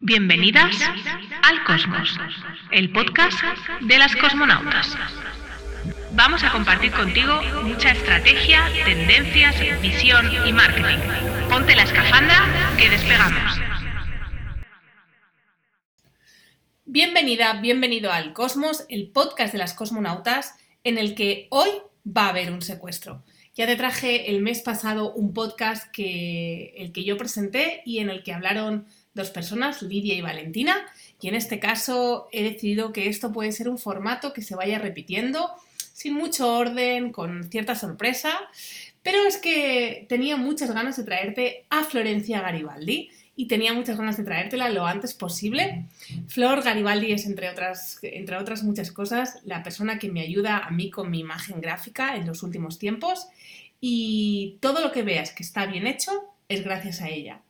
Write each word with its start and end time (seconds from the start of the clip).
Bienvenidas 0.00 0.76
al 1.42 1.64
Cosmos, 1.64 2.16
el 2.70 2.92
podcast 2.92 3.36
de 3.80 3.98
las 3.98 4.14
cosmonautas. 4.14 4.96
Vamos 6.12 6.44
a 6.44 6.52
compartir 6.52 6.92
contigo 6.92 7.42
mucha 7.64 7.90
estrategia, 7.90 8.62
tendencias, 8.84 9.56
visión 9.82 10.24
y 10.46 10.52
marketing. 10.52 10.98
Ponte 11.50 11.74
la 11.74 11.82
escafandra 11.82 12.76
que 12.78 12.90
despegamos. 12.90 13.60
Bienvenida, 16.84 17.54
bienvenido 17.54 18.12
al 18.12 18.32
Cosmos, 18.34 18.86
el 18.88 19.10
podcast 19.10 19.50
de 19.50 19.58
las 19.58 19.74
cosmonautas, 19.74 20.54
en 20.84 20.98
el 20.98 21.16
que 21.16 21.48
hoy 21.50 21.70
va 22.06 22.26
a 22.26 22.28
haber 22.28 22.52
un 22.52 22.62
secuestro. 22.62 23.24
Ya 23.54 23.66
te 23.66 23.74
traje 23.74 24.30
el 24.30 24.42
mes 24.42 24.62
pasado 24.62 25.12
un 25.12 25.34
podcast 25.34 25.90
que 25.90 26.72
el 26.76 26.92
que 26.92 27.02
yo 27.02 27.16
presenté 27.16 27.82
y 27.84 27.98
en 27.98 28.10
el 28.10 28.22
que 28.22 28.32
hablaron 28.32 28.86
dos 29.18 29.30
personas, 29.30 29.82
Lidia 29.82 30.14
y 30.14 30.22
Valentina, 30.22 30.86
y 31.20 31.28
en 31.28 31.34
este 31.34 31.58
caso 31.58 32.28
he 32.32 32.42
decidido 32.42 32.92
que 32.92 33.08
esto 33.08 33.32
puede 33.32 33.52
ser 33.52 33.68
un 33.68 33.76
formato 33.76 34.32
que 34.32 34.40
se 34.40 34.54
vaya 34.56 34.78
repitiendo 34.78 35.50
sin 35.92 36.14
mucho 36.14 36.54
orden, 36.54 37.10
con 37.10 37.50
cierta 37.50 37.74
sorpresa, 37.74 38.38
pero 39.02 39.18
es 39.26 39.36
que 39.36 40.06
tenía 40.08 40.36
muchas 40.36 40.72
ganas 40.72 40.96
de 40.96 41.02
traerte 41.02 41.66
a 41.70 41.82
Florencia 41.82 42.40
Garibaldi 42.40 43.10
y 43.34 43.46
tenía 43.46 43.72
muchas 43.72 43.96
ganas 43.96 44.16
de 44.16 44.24
traértela 44.24 44.68
lo 44.68 44.86
antes 44.86 45.14
posible. 45.14 45.86
Flor 46.28 46.62
Garibaldi 46.62 47.12
es, 47.12 47.26
entre 47.26 47.48
otras, 47.48 47.98
entre 48.02 48.36
otras 48.36 48.62
muchas 48.62 48.92
cosas, 48.92 49.38
la 49.44 49.62
persona 49.62 49.98
que 49.98 50.10
me 50.10 50.20
ayuda 50.20 50.58
a 50.58 50.70
mí 50.70 50.90
con 50.90 51.10
mi 51.10 51.20
imagen 51.20 51.60
gráfica 51.60 52.16
en 52.16 52.26
los 52.26 52.42
últimos 52.42 52.78
tiempos 52.78 53.28
y 53.80 54.56
todo 54.60 54.80
lo 54.80 54.92
que 54.92 55.02
veas 55.02 55.32
que 55.32 55.42
está 55.42 55.66
bien 55.66 55.86
hecho 55.86 56.12
es 56.48 56.64
gracias 56.64 57.00
a 57.00 57.08
ella 57.08 57.40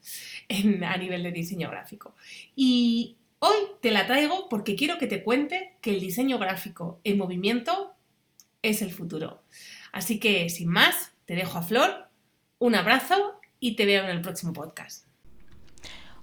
a 0.48 0.96
nivel 0.96 1.22
de 1.22 1.32
diseño 1.32 1.70
gráfico. 1.70 2.14
Y 2.56 3.16
hoy 3.38 3.56
te 3.80 3.90
la 3.90 4.06
traigo 4.06 4.48
porque 4.48 4.76
quiero 4.76 4.98
que 4.98 5.06
te 5.06 5.22
cuente 5.22 5.76
que 5.80 5.90
el 5.90 6.00
diseño 6.00 6.38
gráfico 6.38 7.00
en 7.04 7.18
movimiento 7.18 7.94
es 8.62 8.82
el 8.82 8.92
futuro. 8.92 9.42
Así 9.92 10.18
que, 10.18 10.48
sin 10.48 10.68
más, 10.68 11.12
te 11.26 11.34
dejo 11.34 11.58
a 11.58 11.62
Flor, 11.62 12.08
un 12.58 12.74
abrazo 12.74 13.40
y 13.60 13.76
te 13.76 13.86
veo 13.86 14.04
en 14.04 14.10
el 14.10 14.20
próximo 14.20 14.52
podcast. 14.52 15.06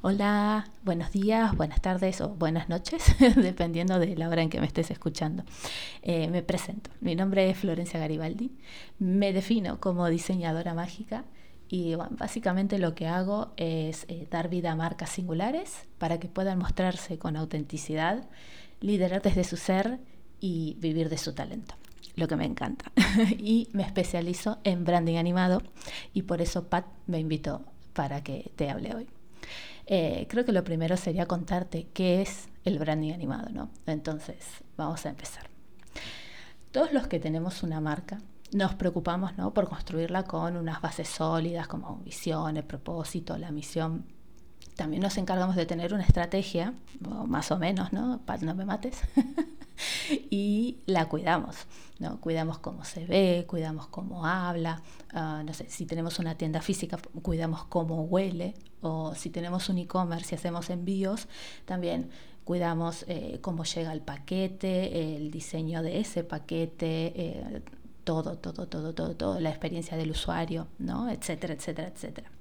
Hola, 0.01 0.69
buenos 0.83 1.11
días, 1.11 1.55
buenas 1.55 1.81
tardes 1.81 2.21
o 2.21 2.29
buenas 2.29 2.69
noches, 2.69 3.15
dependiendo 3.35 3.97
de 3.97 4.15
la 4.15 4.29
hora 4.29 4.43
en 4.43 4.49
que 4.49 4.59
me 4.59 4.67
estés 4.67 4.91
escuchando. 4.91 5.43
Eh, 6.03 6.27
me 6.27 6.43
presento, 6.43 6.91
mi 7.01 7.15
nombre 7.15 7.49
es 7.49 7.57
Florencia 7.57 7.99
Garibaldi, 7.99 8.51
me 8.99 9.33
defino 9.33 9.79
como 9.79 10.07
diseñadora 10.07 10.75
mágica 10.75 11.25
y 11.67 11.95
básicamente 11.95 12.77
lo 12.77 12.93
que 12.93 13.07
hago 13.07 13.51
es 13.57 14.05
eh, 14.07 14.27
dar 14.29 14.49
vida 14.49 14.71
a 14.71 14.75
marcas 14.75 15.09
singulares 15.09 15.87
para 15.97 16.19
que 16.19 16.27
puedan 16.27 16.59
mostrarse 16.59 17.17
con 17.17 17.35
autenticidad, 17.35 18.27
liderar 18.81 19.21
desde 19.21 19.43
su 19.43 19.57
ser 19.57 19.99
y 20.39 20.75
vivir 20.79 21.09
de 21.09 21.17
su 21.17 21.33
talento, 21.33 21.75
lo 22.15 22.27
que 22.27 22.35
me 22.35 22.45
encanta. 22.45 22.91
y 23.37 23.69
me 23.73 23.83
especializo 23.83 24.59
en 24.63 24.83
branding 24.83 25.17
animado 25.17 25.63
y 26.13 26.23
por 26.23 26.41
eso 26.41 26.67
Pat 26.67 26.85
me 27.07 27.19
invitó 27.19 27.63
para 27.93 28.23
que 28.23 28.51
te 28.55 28.69
hable 28.69 28.93
hoy. 28.93 29.07
Eh, 29.87 30.27
creo 30.29 30.45
que 30.45 30.51
lo 30.51 30.63
primero 30.63 30.97
sería 30.97 31.25
contarte 31.25 31.87
qué 31.93 32.21
es 32.21 32.49
el 32.63 32.79
branding 32.79 33.13
animado, 33.13 33.49
¿no? 33.51 33.69
Entonces, 33.85 34.37
vamos 34.77 35.05
a 35.05 35.09
empezar. 35.09 35.49
Todos 36.71 36.91
los 36.91 37.07
que 37.07 37.19
tenemos 37.19 37.63
una 37.63 37.79
marca 37.79 38.19
nos 38.51 38.75
preocupamos 38.75 39.37
¿no? 39.37 39.53
por 39.53 39.67
construirla 39.67 40.23
con 40.23 40.57
unas 40.57 40.81
bases 40.81 41.09
sólidas 41.09 41.67
como 41.67 41.97
visión, 41.97 42.57
el 42.57 42.63
propósito, 42.63 43.37
la 43.37 43.51
misión. 43.51 44.05
También 44.75 45.01
nos 45.01 45.17
encargamos 45.17 45.55
de 45.55 45.65
tener 45.65 45.93
una 45.93 46.03
estrategia, 46.03 46.73
más 46.99 47.51
o 47.51 47.57
menos, 47.57 47.93
¿no? 47.93 48.21
no 48.41 48.55
me 48.55 48.65
mates, 48.65 48.99
y 50.29 50.79
la 50.85 51.07
cuidamos, 51.07 51.55
¿no? 51.99 52.19
Cuidamos 52.19 52.57
cómo 52.59 52.83
se 52.83 53.05
ve, 53.05 53.45
cuidamos 53.47 53.87
cómo 53.87 54.25
habla, 54.25 54.81
ah, 55.13 55.43
no 55.45 55.53
sé, 55.53 55.69
si 55.69 55.85
tenemos 55.85 56.19
una 56.19 56.35
tienda 56.35 56.61
física, 56.61 56.97
cuidamos 57.21 57.65
cómo 57.65 58.03
huele, 58.03 58.53
o 58.81 59.15
si 59.15 59.29
tenemos 59.29 59.69
un 59.69 59.77
e-commerce 59.77 60.35
y 60.35 60.37
hacemos 60.37 60.69
envíos, 60.69 61.27
también 61.65 62.09
cuidamos 62.43 63.05
eh, 63.07 63.39
cómo 63.41 63.63
llega 63.63 63.91
el 63.91 64.01
paquete, 64.01 65.15
el 65.15 65.31
diseño 65.31 65.81
de 65.81 65.99
ese 65.99 66.23
paquete, 66.23 67.13
eh, 67.15 67.61
todo, 68.05 68.37
todo, 68.37 68.67
todo, 68.67 68.93
todo, 68.93 69.15
todo, 69.15 69.39
la 69.41 69.49
experiencia 69.49 69.97
del 69.97 70.11
usuario, 70.11 70.67
¿no? 70.79 71.09
etcétera, 71.09 71.55
etcétera, 71.55 71.89
etcétera. 71.89 72.31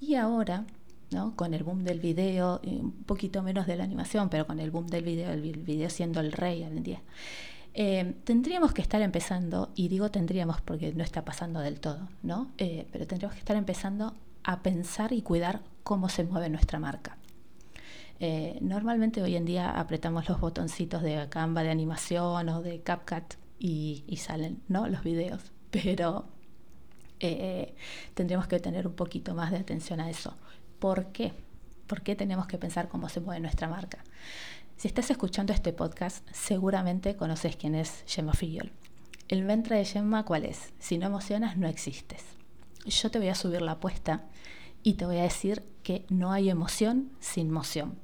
Y 0.00 0.14
ahora, 0.14 0.64
¿no? 1.10 1.36
con 1.36 1.52
el 1.52 1.64
boom 1.64 1.84
del 1.84 2.00
video, 2.00 2.60
un 2.64 3.02
poquito 3.04 3.42
menos 3.42 3.66
de 3.66 3.76
la 3.76 3.84
animación, 3.84 4.30
pero 4.30 4.46
con 4.46 4.60
el 4.60 4.70
boom 4.70 4.86
del 4.86 5.04
video, 5.04 5.30
el 5.32 5.42
video 5.42 5.90
siendo 5.90 6.20
el 6.20 6.32
rey 6.32 6.62
al 6.62 6.82
día, 6.82 7.02
eh, 7.74 8.14
tendríamos 8.24 8.72
que 8.72 8.80
estar 8.80 9.02
empezando, 9.02 9.70
y 9.74 9.88
digo 9.88 10.10
tendríamos 10.10 10.62
porque 10.62 10.94
no 10.94 11.04
está 11.04 11.24
pasando 11.26 11.60
del 11.60 11.78
todo, 11.78 12.08
¿no? 12.22 12.50
Eh, 12.56 12.86
pero 12.90 13.06
tendríamos 13.06 13.34
que 13.34 13.40
estar 13.40 13.56
empezando 13.56 14.14
a 14.44 14.62
pensar 14.62 15.12
y 15.12 15.20
cuidar 15.20 15.60
cómo 15.82 16.08
se 16.08 16.24
mueve 16.24 16.48
nuestra 16.48 16.78
marca. 16.78 17.18
Eh, 18.18 18.58
normalmente 18.62 19.22
hoy 19.22 19.36
en 19.36 19.44
día 19.44 19.78
apretamos 19.78 20.26
los 20.26 20.40
botoncitos 20.40 21.02
de 21.02 21.28
Canva 21.28 21.62
de 21.64 21.70
animación 21.70 22.48
o 22.48 22.62
de 22.62 22.80
CapCut 22.80 23.34
y, 23.58 24.04
salen 24.16 24.62
¿no? 24.68 24.88
los 24.88 25.02
videos. 25.02 25.52
Pero 25.70 26.26
eh, 27.20 27.74
tendríamos 28.14 28.46
que 28.46 28.58
tener 28.60 28.86
un 28.86 28.94
poquito 28.94 29.34
más 29.34 29.50
de 29.50 29.58
atención 29.58 30.00
a 30.00 30.10
eso. 30.10 30.36
¿Por 30.78 31.06
qué? 31.12 31.32
¿Por 31.86 32.02
qué 32.02 32.16
tenemos 32.16 32.46
que 32.46 32.58
pensar 32.58 32.88
cómo 32.88 33.08
se 33.08 33.20
mueve 33.20 33.40
nuestra 33.40 33.68
marca? 33.68 33.98
Si 34.76 34.88
estás 34.88 35.10
escuchando 35.10 35.52
este 35.52 35.72
podcast, 35.72 36.26
seguramente 36.32 37.16
conoces 37.16 37.56
quién 37.56 37.74
es 37.74 38.04
Gemma 38.06 38.34
Fillol. 38.34 38.72
El 39.28 39.44
mantra 39.44 39.76
de 39.76 39.84
Gemma, 39.84 40.24
¿cuál 40.24 40.44
es? 40.44 40.72
Si 40.78 40.98
no 40.98 41.06
emocionas, 41.06 41.56
no 41.56 41.66
existes. 41.66 42.22
Yo 42.84 43.10
te 43.10 43.18
voy 43.18 43.28
a 43.28 43.34
subir 43.34 43.62
la 43.62 43.72
apuesta 43.72 44.24
y 44.82 44.94
te 44.94 45.06
voy 45.06 45.16
a 45.16 45.22
decir 45.22 45.64
que 45.82 46.04
no 46.08 46.30
hay 46.30 46.50
emoción 46.50 47.10
sin 47.20 47.50
moción. 47.50 47.98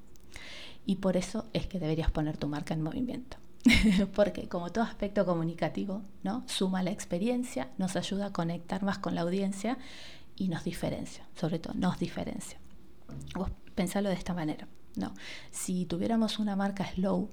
Y 0.87 0.97
por 0.97 1.17
eso 1.17 1.47
es 1.53 1.67
que 1.67 1.79
deberías 1.79 2.11
poner 2.11 2.39
tu 2.39 2.49
marca 2.49 2.75
en 2.75 2.83
movimiento. 2.83 3.37
porque 4.15 4.49
como 4.49 4.73
todo 4.73 4.85
aspecto 4.85 5.25
comunicativo, 5.25 6.03
¿no? 6.23 6.45
suma 6.47 6.83
la 6.83 6.91
experiencia, 6.91 7.71
nos 7.79 7.97
ayuda 7.97 8.27
a 8.27 8.33
conectar 8.33 8.83
más 8.83 8.99
con 8.99 9.15
la 9.15 9.23
audiencia 9.23 9.79
y 10.37 10.49
nos 10.49 10.65
diferencia, 10.65 11.27
sobre 11.35 11.59
todo 11.59 11.75
nos 11.75 11.99
diferencia. 11.99 12.59
Vos 13.35 13.51
pensalo 13.75 14.09
de 14.09 14.15
esta 14.15 14.35
manera, 14.35 14.69
¿no? 14.97 15.15
Si 15.51 15.87
tuviéramos 15.87 16.39
una 16.39 16.57
marca 16.57 16.91
slow, 16.93 17.31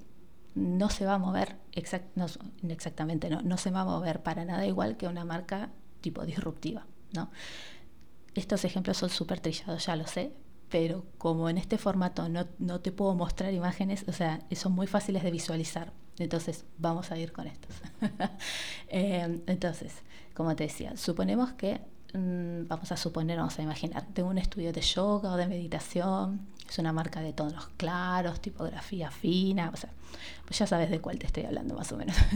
no 0.54 0.90
se 0.90 1.06
va 1.06 1.14
a 1.14 1.18
mover 1.18 1.56
exactamente, 1.72 3.30
no, 3.30 3.40
no 3.42 3.56
se 3.56 3.70
va 3.70 3.80
a 3.82 3.84
mover 3.84 4.22
para 4.22 4.44
nada 4.44 4.66
igual 4.66 4.96
que 4.96 5.06
una 5.06 5.24
marca 5.24 5.70
tipo 6.00 6.24
disruptiva, 6.24 6.86
¿no? 7.12 7.30
Estos 8.34 8.64
ejemplos 8.64 8.96
son 8.96 9.10
súper 9.10 9.40
trillados, 9.40 9.86
ya 9.86 9.96
lo 9.96 10.06
sé, 10.06 10.32
pero 10.70 11.04
como 11.18 11.50
en 11.50 11.58
este 11.58 11.78
formato 11.78 12.28
no, 12.28 12.80
te 12.80 12.92
puedo 12.92 13.14
mostrar 13.14 13.52
imágenes, 13.52 14.04
o 14.08 14.12
sea, 14.12 14.40
son 14.52 14.72
muy 14.72 14.86
fáciles 14.86 15.22
de 15.22 15.30
visualizar. 15.30 15.92
Entonces, 16.20 16.64
vamos 16.78 17.10
a 17.10 17.18
ir 17.18 17.32
con 17.32 17.46
estos. 17.46 17.74
Eh, 18.92 19.40
entonces, 19.46 19.92
como 20.34 20.56
te 20.56 20.64
decía, 20.64 20.96
suponemos 20.96 21.52
que, 21.52 21.80
mm, 22.12 22.66
vamos 22.66 22.90
a 22.90 22.96
suponer, 22.96 23.38
vamos 23.38 23.56
a 23.60 23.62
imaginar, 23.62 24.04
tengo 24.12 24.28
un 24.28 24.38
estudio 24.38 24.72
de 24.72 24.80
yoga 24.80 25.30
o 25.32 25.36
de 25.36 25.46
meditación, 25.46 26.40
es 26.68 26.76
una 26.78 26.92
marca 26.92 27.20
de 27.20 27.32
tonos 27.32 27.68
claros, 27.76 28.40
tipografía 28.40 29.12
fina, 29.12 29.70
o 29.72 29.76
sea, 29.76 29.90
pues 30.44 30.58
ya 30.58 30.66
sabes 30.66 30.90
de 30.90 31.00
cuál 31.00 31.20
te 31.20 31.26
estoy 31.26 31.44
hablando 31.44 31.74
más 31.76 31.92
o 31.92 31.96
menos. 31.96 32.16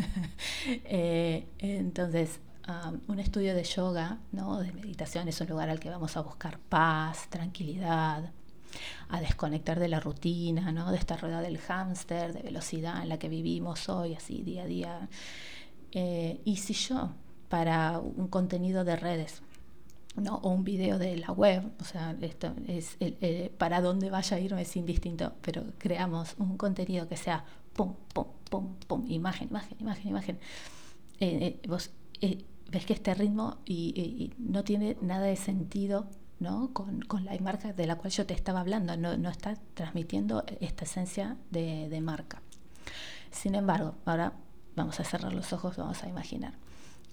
Eh, 0.84 1.46
entonces, 1.58 2.38
um, 2.68 3.00
un 3.08 3.18
estudio 3.18 3.54
de 3.54 3.64
yoga, 3.64 4.18
¿no? 4.30 4.60
de 4.60 4.72
meditación, 4.72 5.26
es 5.26 5.40
un 5.40 5.48
lugar 5.48 5.68
al 5.68 5.80
que 5.80 5.90
vamos 5.90 6.16
a 6.16 6.20
buscar 6.20 6.58
paz, 6.58 7.28
tranquilidad, 7.28 8.30
a 9.08 9.20
desconectar 9.20 9.78
de 9.78 9.88
la 9.88 10.00
rutina, 10.00 10.72
¿no? 10.72 10.90
de 10.90 10.98
esta 10.98 11.16
rueda 11.16 11.40
del 11.40 11.58
hámster, 11.58 12.32
de 12.32 12.42
velocidad 12.42 13.02
en 13.02 13.08
la 13.08 13.18
que 13.18 13.28
vivimos 13.28 13.88
hoy, 13.88 14.14
así 14.14 14.42
día 14.42 14.62
a 14.62 14.66
día. 14.66 15.08
Eh, 15.92 16.40
y 16.44 16.56
si 16.56 16.74
yo, 16.74 17.10
para 17.48 17.98
un 17.98 18.28
contenido 18.28 18.84
de 18.84 18.96
redes, 18.96 19.42
¿no? 20.16 20.36
o 20.36 20.50
un 20.50 20.64
video 20.64 20.98
de 20.98 21.16
la 21.16 21.32
web, 21.32 21.70
o 21.80 21.84
sea, 21.84 22.16
esto 22.20 22.54
es 22.66 22.96
para 23.58 23.80
dónde 23.80 24.10
vaya 24.10 24.36
a 24.36 24.40
ir 24.40 24.52
es 24.54 24.76
indistinto, 24.76 25.32
pero 25.40 25.64
creamos 25.78 26.34
un 26.38 26.56
contenido 26.56 27.08
que 27.08 27.16
sea 27.16 27.44
pum, 27.72 27.94
pum, 28.12 28.26
pum, 28.50 28.74
pum, 28.86 29.04
imagen, 29.08 29.48
imagen, 29.48 29.76
imagen, 29.80 30.08
imagen. 30.08 30.38
Eh, 31.20 31.60
eh, 31.62 31.68
vos 31.68 31.90
ves 32.70 32.86
que 32.86 32.92
este 32.92 33.14
ritmo 33.14 33.58
y 33.66 34.32
no 34.38 34.64
tiene 34.64 34.96
nada 35.00 35.26
de 35.26 35.36
sentido 35.36 36.08
con, 36.72 37.24
la 37.24 37.38
marca 37.40 37.72
de 37.72 37.86
la 37.86 37.96
cual 37.96 38.12
yo 38.12 38.26
te 38.26 38.34
estaba 38.34 38.60
hablando, 38.60 38.96
no, 38.96 39.30
está 39.30 39.56
transmitiendo 39.74 40.44
esta 40.60 40.84
esencia 40.84 41.36
de, 41.50 42.00
marca. 42.00 42.42
Sin 43.30 43.54
embargo, 43.54 43.94
ahora 44.04 44.34
vamos 44.76 45.00
a 45.00 45.04
cerrar 45.04 45.32
los 45.32 45.52
ojos, 45.52 45.76
vamos 45.76 46.02
a 46.02 46.08
imaginar. 46.08 46.54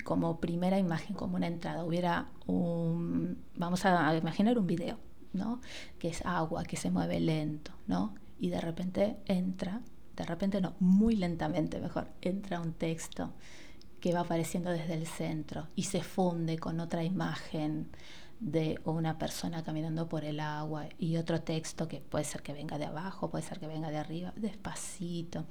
Como 0.04 0.40
primera 0.40 0.80
imagen, 0.80 1.16
como 1.16 1.36
una 1.36 1.48
entrada, 1.48 1.84
hubiera 1.84 2.28
un, 2.48 3.38
vamos 3.56 3.86
a 3.86 4.16
imaginar 4.16 4.58
un 4.58 4.68
video, 4.68 4.98
¿no? 5.34 5.62
Que 6.00 6.10
es 6.10 6.26
agua, 6.26 6.64
que 6.64 6.76
se 6.76 6.90
mueve 6.90 7.20
lento, 7.20 7.72
¿no? 7.88 8.16
Y 8.40 8.50
de 8.50 8.60
repente 8.60 9.18
entra, 9.26 9.82
de 10.16 10.26
repente 10.26 10.60
no, 10.60 10.74
muy 10.80 11.16
lentamente 11.16 11.80
mejor, 11.80 12.08
entra 12.22 12.60
un 12.60 12.74
texto 12.74 13.34
que 14.00 14.14
va 14.14 14.22
apareciendo 14.22 14.72
desde 14.72 14.96
el 14.96 15.06
centro 15.06 15.68
y 15.76 15.84
se 15.84 16.02
funde 16.02 16.58
con 16.58 16.80
otra 16.80 17.04
imagen 17.04 17.92
de 18.42 18.82
una 18.86 19.20
persona 19.20 19.64
caminando 19.64 20.10
por 20.10 20.26
el 20.26 20.40
agua 20.40 20.90
y 20.98 21.18
otro 21.18 21.42
texto 21.42 21.88
que 21.88 22.02
puede 22.02 22.26
ser 22.26 22.42
que 22.42 22.54
venga 22.54 22.80
de 22.80 22.86
abajo, 22.86 23.30
puede 23.30 23.44
ser 23.44 23.60
que 23.60 23.68
venga 23.68 23.92
de 23.92 23.98
arriba, 23.98 24.34
despacito. 24.36 25.46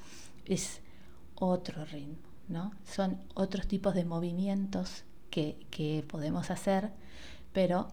Es 0.45 0.81
otro 1.37 1.85
ritmo, 1.85 2.19
¿no? 2.49 2.73
Son 2.85 3.21
otros 3.35 3.69
tipos 3.69 3.95
de 3.95 4.05
movimientos 4.05 5.05
que, 5.31 5.65
que 5.71 6.05
podemos 6.09 6.51
hacer, 6.51 6.91
pero 7.53 7.89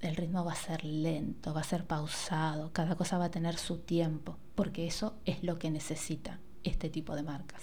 el 0.00 0.16
ritmo 0.16 0.44
va 0.44 0.52
a 0.52 0.56
ser 0.56 0.84
lento, 0.84 1.54
va 1.54 1.60
a 1.60 1.64
ser 1.64 1.86
pausado, 1.86 2.72
cada 2.72 2.96
cosa 2.96 3.18
va 3.18 3.26
a 3.26 3.30
tener 3.30 3.56
su 3.56 3.78
tiempo, 3.78 4.36
porque 4.56 4.88
eso 4.88 5.14
es 5.24 5.44
lo 5.44 5.56
que 5.60 5.70
necesita 5.70 6.40
este 6.64 6.90
tipo 6.90 7.14
de 7.14 7.22
marcas. 7.22 7.62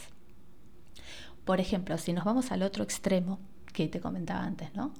Por 1.43 1.59
ejemplo, 1.59 1.97
si 1.97 2.13
nos 2.13 2.23
vamos 2.23 2.53
al 2.53 2.63
otro 2.63 2.85
extremo 2.85 3.39
que 3.73 3.89
te 3.89 3.99
comentaba 3.99 4.45
antes, 4.45 4.73
¿no? 4.73 4.93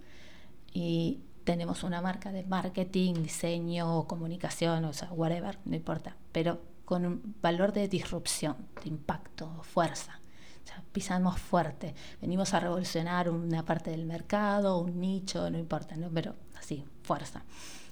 Y 0.74 1.22
tenemos 1.44 1.84
una 1.84 2.02
marca 2.02 2.32
de 2.32 2.44
marketing, 2.44 3.16
diseño, 3.16 4.08
comunicación, 4.08 4.86
o 4.86 4.94
sea, 4.94 5.12
whatever, 5.12 5.60
no 5.66 5.76
importa, 5.76 6.16
pero 6.32 6.62
con 6.86 7.06
un 7.06 7.36
valor 7.42 7.74
de 7.74 7.88
disrupción, 7.88 8.56
de 8.84 8.90
impacto, 8.90 9.62
fuerza. 9.64 10.20
O 10.64 10.68
sea, 10.68 10.84
pisamos 10.94 11.40
fuerte, 11.40 11.94
venimos 12.22 12.54
a 12.54 12.60
revolucionar 12.60 13.30
una 13.30 13.66
parte 13.66 13.92
del 13.92 14.06
mercado, 14.06 14.78
un 14.80 15.00
nicho, 15.00 15.50
no 15.50 15.58
importa, 15.58 15.96
¿no? 15.98 16.10
pero 16.10 16.36
así, 16.58 16.86
fuerza. 17.04 17.44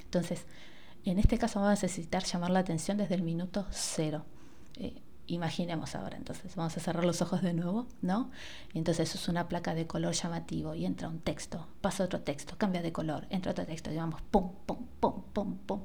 Entonces, 0.04 0.46
en 1.04 1.20
este 1.20 1.38
caso 1.38 1.60
vamos 1.60 1.80
a 1.80 1.82
necesitar 1.82 2.24
llamar 2.24 2.52
la 2.52 2.60
atención 2.60 2.98
desde 2.98 3.16
el 3.16 3.24
minuto 3.24 3.66
cero. 3.72 4.26
Eh, 4.76 5.02
imaginemos 5.28 5.96
ahora, 5.96 6.18
entonces 6.18 6.56
vamos 6.56 6.76
a 6.78 6.80
cerrar 6.80 7.06
los 7.06 7.22
ojos 7.22 7.42
de 7.42 7.54
nuevo, 7.54 7.88
¿no? 8.02 8.32
Y 8.74 8.80
entonces 8.80 9.10
eso 9.10 9.18
es 9.18 9.28
una 9.28 9.48
placa 9.48 9.74
de 9.74 9.88
color 9.88 10.14
llamativo 10.14 10.76
y 10.76 10.86
entra 10.86 11.08
un 11.08 11.20
texto, 11.20 11.68
pasa 11.82 12.04
otro 12.04 12.22
texto, 12.22 12.56
cambia 12.58 12.82
de 12.82 12.92
color, 12.92 13.28
entra 13.30 13.52
otro 13.52 13.66
texto, 13.66 13.92
y 13.92 13.96
vamos 13.96 14.22
pum, 14.24 14.52
pum, 14.66 14.86
pum, 15.00 15.24
pum, 15.34 15.58
pum. 15.58 15.82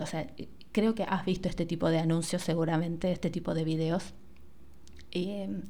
O 0.00 0.06
sea, 0.06 0.26
creo 0.72 0.94
que 0.94 1.04
has 1.04 1.24
visto 1.24 1.48
este 1.48 1.66
tipo 1.66 1.88
de 1.88 1.98
anuncios 1.98 2.42
seguramente, 2.42 3.12
este 3.12 3.30
tipo 3.30 3.54
de 3.54 3.64
videos. 3.64 4.14
Em, 5.12 5.62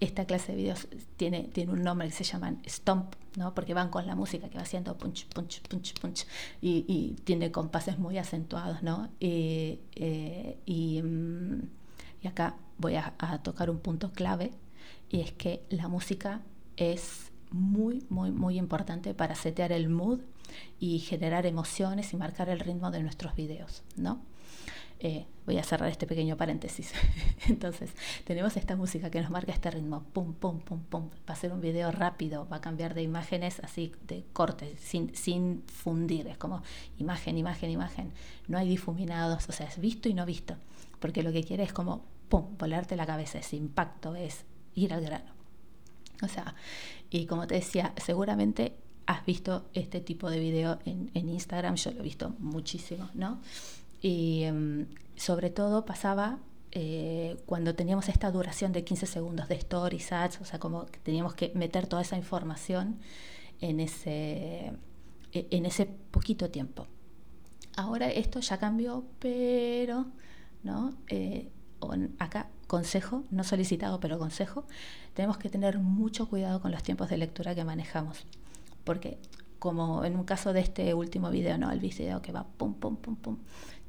esta 0.00 0.26
clase 0.26 0.52
de 0.52 0.58
videos 0.58 0.86
tiene, 1.16 1.44
tiene 1.44 1.72
un 1.72 1.82
nombre 1.82 2.06
que 2.08 2.14
se 2.14 2.24
llaman 2.24 2.62
Stomp, 2.66 3.14
¿no? 3.36 3.54
porque 3.54 3.74
van 3.74 3.88
con 3.88 4.06
la 4.06 4.14
música 4.14 4.48
que 4.48 4.56
va 4.56 4.62
haciendo 4.62 4.96
punch, 4.96 5.26
punch, 5.28 5.62
punch, 5.62 5.98
punch, 5.98 6.26
y, 6.60 6.84
y 6.86 7.16
tiene 7.24 7.50
compases 7.50 7.98
muy 7.98 8.18
acentuados, 8.18 8.82
¿no? 8.82 9.10
y 9.18 9.78
mm, 11.02 11.62
y 12.22 12.28
acá 12.28 12.56
voy 12.78 12.96
a, 12.96 13.14
tocar 13.42 13.70
un 13.70 13.78
punto 13.78 14.12
clave 14.12 14.52
y 15.08 15.20
es 15.20 15.32
que 15.32 15.64
la 15.68 15.88
música 15.88 16.40
es 16.76 17.32
muy, 17.50 18.04
muy, 18.08 18.30
muy 18.30 18.58
importante 18.58 19.14
para 19.14 19.34
setear 19.34 19.72
el 19.72 19.88
mood 19.88 20.20
y 20.78 21.00
generar 21.00 21.46
emociones 21.46 22.12
y 22.12 22.16
marcar 22.16 22.48
el 22.48 22.60
ritmo 22.60 22.90
de 22.90 23.02
nuestros 23.02 23.34
videos, 23.34 23.82
¿no? 23.96 24.20
Eh, 25.04 25.26
voy 25.46 25.58
a 25.58 25.64
cerrar 25.64 25.90
este 25.90 26.06
pequeño 26.06 26.36
paréntesis. 26.36 26.92
Entonces, 27.48 27.90
tenemos 28.24 28.56
esta 28.56 28.76
música 28.76 29.10
que 29.10 29.20
nos 29.20 29.30
marca 29.30 29.50
este 29.50 29.68
ritmo, 29.68 30.04
pum, 30.12 30.32
pum, 30.32 30.60
pum, 30.60 30.78
pum. 30.78 31.10
Va 31.28 31.34
a 31.34 31.36
ser 31.36 31.52
un 31.52 31.60
video 31.60 31.90
rápido, 31.90 32.46
va 32.48 32.58
a 32.58 32.60
cambiar 32.60 32.94
de 32.94 33.02
imágenes 33.02 33.58
así, 33.64 33.92
de 34.06 34.24
corte, 34.32 34.76
sin, 34.78 35.12
sin 35.16 35.64
fundir. 35.66 36.28
Es 36.28 36.38
como 36.38 36.62
imagen, 36.98 37.36
imagen, 37.36 37.70
imagen. 37.70 38.12
No 38.46 38.58
hay 38.58 38.68
difuminados, 38.68 39.48
o 39.48 39.52
sea, 39.52 39.66
es 39.66 39.80
visto 39.80 40.08
y 40.08 40.14
no 40.14 40.24
visto. 40.24 40.54
Porque 41.00 41.24
lo 41.24 41.32
que 41.32 41.42
quiere 41.42 41.64
es 41.64 41.72
como 41.72 42.04
pum, 42.28 42.56
volarte 42.56 42.94
la 42.94 43.04
cabeza, 43.04 43.40
ese 43.40 43.56
impacto 43.56 44.14
es 44.14 44.44
ir 44.76 44.94
al 44.94 45.02
grano. 45.02 45.32
O 46.22 46.28
sea, 46.28 46.54
y 47.10 47.26
como 47.26 47.48
te 47.48 47.56
decía, 47.56 47.92
seguramente 47.96 48.76
has 49.06 49.26
visto 49.26 49.68
este 49.74 50.00
tipo 50.00 50.30
de 50.30 50.38
video 50.38 50.78
en, 50.84 51.10
Instagram, 51.14 51.74
yo 51.74 51.90
lo 51.90 52.00
he 52.00 52.02
visto 52.02 52.34
muchísimo, 52.38 53.10
¿no? 53.14 53.40
Y 54.02 54.42
em, 54.42 54.86
sobre 55.16 55.50
todo 55.50 55.86
pasaba 55.86 56.40
eh, 56.72 57.36
cuando 57.46 57.74
teníamos 57.74 58.08
esta 58.08 58.30
duración 58.30 58.72
de 58.72 58.84
15 58.84 59.06
segundos 59.06 59.48
de 59.48 59.54
stories, 59.54 60.12
ads, 60.12 60.40
o 60.40 60.44
sea, 60.44 60.58
como 60.58 60.86
que 60.86 60.98
teníamos 60.98 61.34
que 61.34 61.52
meter 61.54 61.86
toda 61.86 62.02
esa 62.02 62.16
información 62.16 62.98
en 63.60 63.78
ese, 63.80 64.72
e, 65.32 65.46
en 65.50 65.66
ese 65.66 65.86
poquito 65.86 66.50
tiempo. 66.50 66.86
Ahora 67.76 68.10
esto 68.10 68.40
ya 68.40 68.58
cambió, 68.58 69.04
pero 69.18 70.06
¿no? 70.62 70.92
Eh, 71.08 71.50
acá 72.18 72.48
consejo, 72.66 73.24
no 73.30 73.44
solicitado, 73.44 74.00
pero 74.00 74.18
consejo, 74.18 74.64
tenemos 75.14 75.36
que 75.36 75.50
tener 75.50 75.78
mucho 75.78 76.28
cuidado 76.28 76.60
con 76.60 76.72
los 76.72 76.82
tiempos 76.82 77.10
de 77.10 77.18
lectura 77.18 77.54
que 77.54 77.64
manejamos. 77.64 78.24
Porque 78.84 79.18
como 79.58 80.04
en 80.04 80.16
un 80.16 80.24
caso 80.24 80.52
de 80.52 80.60
este 80.60 80.94
último 80.94 81.30
video, 81.30 81.58
¿no? 81.58 81.70
El 81.70 81.80
video 81.80 82.22
que 82.22 82.32
va 82.32 82.44
pum, 82.44 82.74
pum, 82.74 82.96
pum, 82.96 83.16
pum, 83.16 83.38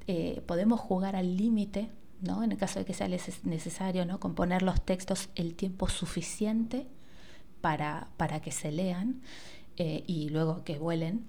eh, 0.07 0.41
podemos 0.45 0.79
jugar 0.79 1.15
al 1.15 1.37
límite, 1.37 1.89
¿no? 2.21 2.43
En 2.43 2.51
el 2.51 2.57
caso 2.57 2.79
de 2.79 2.85
que 2.85 2.93
sea 2.93 3.07
necesario, 3.07 4.05
¿no? 4.05 4.19
Componer 4.19 4.61
los 4.61 4.81
textos 4.81 5.29
el 5.35 5.55
tiempo 5.55 5.89
suficiente 5.89 6.87
para, 7.61 8.09
para 8.17 8.41
que 8.41 8.51
se 8.51 8.71
lean 8.71 9.21
eh, 9.77 10.03
y 10.07 10.29
luego 10.29 10.63
que 10.63 10.77
vuelen. 10.77 11.25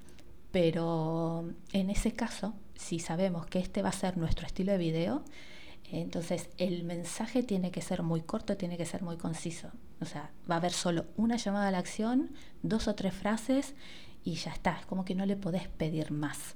Pero 0.50 1.50
en 1.72 1.90
ese 1.90 2.12
caso, 2.12 2.54
si 2.74 3.00
sabemos 3.00 3.46
que 3.46 3.58
este 3.58 3.82
va 3.82 3.88
a 3.88 3.92
ser 3.92 4.16
nuestro 4.16 4.46
estilo 4.46 4.72
de 4.72 4.78
video, 4.78 5.24
entonces, 5.90 6.48
el 6.58 6.82
mensaje 6.84 7.42
tiene 7.42 7.70
que 7.70 7.82
ser 7.82 8.02
muy 8.02 8.22
corto, 8.22 8.56
tiene 8.56 8.76
que 8.76 8.86
ser 8.86 9.02
muy 9.02 9.16
conciso. 9.16 9.68
O 10.00 10.06
sea, 10.06 10.30
va 10.50 10.56
a 10.56 10.58
haber 10.58 10.72
solo 10.72 11.06
una 11.16 11.36
llamada 11.36 11.68
a 11.68 11.70
la 11.70 11.78
acción, 11.78 12.32
dos 12.62 12.88
o 12.88 12.94
tres 12.94 13.14
frases 13.14 13.74
y 14.24 14.34
ya 14.34 14.52
está. 14.52 14.78
Es 14.80 14.86
como 14.86 15.04
que 15.04 15.14
no 15.14 15.26
le 15.26 15.36
podés 15.36 15.68
pedir 15.68 16.10
más. 16.10 16.54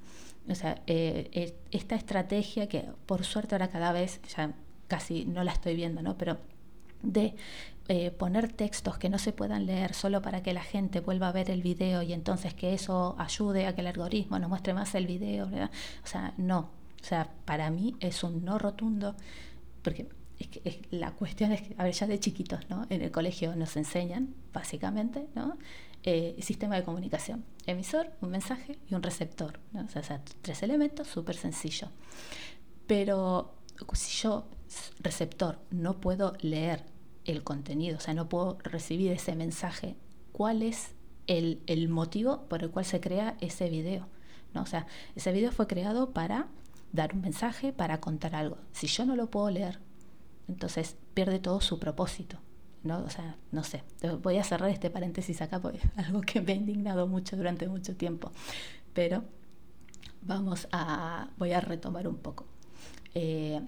O 0.49 0.55
sea, 0.55 0.83
eh, 0.87 1.29
eh, 1.33 1.55
esta 1.71 1.95
estrategia 1.95 2.69
que 2.69 2.85
por 3.07 3.25
suerte 3.25 3.55
ahora 3.55 3.69
cada 3.69 3.93
vez, 3.93 4.21
ya 4.35 4.55
casi 4.89 5.27
no 5.27 5.45
la 5.45 5.53
estoy 5.53 5.77
viendo, 5.77 6.03
¿no? 6.03 6.17
Pero 6.17 6.39
de 7.03 7.35
eh, 7.89 8.11
poner 8.11 8.53
textos 8.53 8.99
que 8.99 9.09
no 9.09 9.19
se 9.19 9.33
puedan 9.33 9.67
leer 9.67 9.95
solo 9.95 10.23
para 10.23 10.43
que 10.43 10.53
la 10.53 10.63
gente 10.63 11.01
vuelva 11.01 11.29
a 11.29 11.33
ver 11.33 11.51
el 11.51 11.63
video 11.63 12.03
y 12.03 12.13
entonces 12.13 12.55
que 12.55 12.75
eso 12.75 13.15
ayude 13.19 13.67
a 13.67 13.75
que 13.75 13.83
el 13.83 13.87
algoritmo 13.87 14.39
nos 14.39 14.49
muestre 14.49 14.75
más 14.75 14.95
el 14.95 15.07
video. 15.07 15.47
O 15.47 16.07
sea, 16.07 16.35
no, 16.39 16.71
o 17.01 17.05
sea, 17.05 17.31
para 17.45 17.71
mí 17.71 17.97
es 18.01 18.25
un 18.25 18.45
no 18.45 18.59
rotundo, 18.59 19.15
porque 19.83 20.09
es 20.39 20.49
que 20.49 20.83
la 20.91 21.13
cuestión 21.13 21.53
es 21.53 21.63
que, 21.63 21.75
a 21.79 21.85
ver, 21.85 21.93
ya 21.93 22.07
de 22.07 22.19
chiquitos, 22.21 22.69
¿no? 22.69 22.87
En 22.91 23.03
el 23.03 23.11
colegio 23.11 23.55
nos 23.57 23.77
enseñan, 23.77 24.35
básicamente, 24.53 25.27
¿no? 25.35 25.57
Eh, 26.11 26.37
sistema 26.41 26.75
de 26.77 26.85
comunicación, 26.85 27.45
emisor, 27.67 28.11
un 28.23 28.31
mensaje 28.31 28.79
y 28.89 28.95
un 28.95 29.03
receptor, 29.03 29.61
¿no? 29.73 29.83
o, 29.83 29.89
sea, 30.03 30.23
tres 30.41 30.63
elementos, 30.63 31.07
súper 31.07 31.37
sencillo. 31.37 31.89
Pero 32.87 33.53
si 33.93 34.23
yo, 34.23 34.49
receptor, 35.01 35.59
no 35.71 36.01
puedo 36.01 36.33
leer 36.41 36.87
el 37.27 37.45
contenido, 37.45 37.99
o 37.99 38.01
sea, 38.01 38.15
no 38.15 38.27
puedo 38.27 38.57
recibir 38.63 39.13
ese 39.13 39.37
mensaje, 39.37 39.97
¿cuál 40.33 40.63
es 40.63 40.95
el, 41.27 41.61
el 41.67 41.91
motivo 41.91 42.49
por 42.49 42.63
el 42.63 42.71
cual 42.71 42.87
se 42.87 43.03
crea 43.03 43.37
ese 43.43 43.69
video? 43.69 44.09
¿no? 44.55 44.63
O 44.63 44.67
sea, 44.67 44.87
ese 45.15 45.31
video 45.31 45.53
fue 45.53 45.67
creado 45.67 46.15
para 46.15 46.47
dar 46.91 47.13
un 47.13 47.21
mensaje, 47.21 47.75
para 47.75 48.01
contar 48.01 48.35
algo. 48.35 48.57
Si 48.73 48.87
yo 48.87 49.05
no 49.05 49.15
lo 49.15 49.31
puedo 49.31 49.51
leer, 49.51 49.79
entonces 50.49 50.97
pierde 51.13 51.39
todo 51.39 51.61
su 51.61 51.79
propósito. 51.79 52.39
¿No? 52.83 53.05
O 53.05 53.11
sea, 53.11 53.37
no 53.53 53.65
sé, 53.65 53.83
voy 54.23 54.39
a 54.39 54.45
cerrar 54.45 54.71
este 54.71 54.91
paréntesis 54.91 55.41
acá 55.43 55.61
porque 55.61 55.79
es 55.79 56.07
algo 56.07 56.21
que 56.21 56.41
me 56.41 56.53
ha 56.53 56.57
indignado 56.57 57.07
mucho 57.07 57.37
durante 57.37 57.69
mucho 57.69 57.97
tiempo. 57.97 58.33
Pero 58.93 59.25
vamos 60.23 60.69
a, 60.73 61.31
voy 61.39 61.53
a 61.53 61.61
retomar 61.61 62.09
un 62.09 62.17
poco. 62.17 62.47
Eh, 63.15 63.61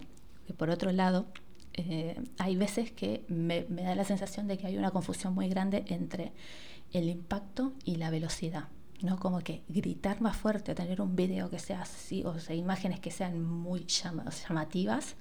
por 0.57 0.71
otro 0.71 0.93
lado, 0.93 1.26
eh, 1.75 2.21
hay 2.38 2.57
veces 2.57 2.90
que 2.93 3.25
me, 3.29 3.67
me 3.69 3.83
da 3.83 3.95
la 3.95 4.05
sensación 4.05 4.47
de 4.47 4.59
que 4.59 4.67
hay 4.67 4.76
una 4.76 4.90
confusión 4.90 5.35
muy 5.35 5.49
grande 5.49 5.85
entre 5.88 6.33
el 6.93 7.09
impacto 7.09 7.73
y 7.85 7.97
la 7.97 8.11
velocidad. 8.11 8.69
¿no? 9.02 9.19
Como 9.19 9.40
que 9.40 9.62
gritar 9.69 10.21
más 10.21 10.37
fuerte, 10.37 10.75
tener 10.75 11.00
un 11.00 11.17
video 11.17 11.50
que 11.50 11.59
sea 11.59 11.83
así, 11.83 12.25
o 12.25 12.38
sea, 12.38 12.55
imágenes 12.55 13.00
que 13.00 13.11
sean 13.11 13.43
muy 13.43 13.87
llamativas, 13.87 15.17